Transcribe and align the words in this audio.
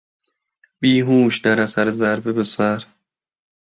بیهوش 0.79 1.39
در 1.41 1.59
اثر 1.59 1.91
ضربه 1.91 2.33
به 2.33 2.43
سر 2.43 2.83